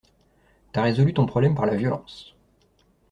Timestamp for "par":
1.53-1.67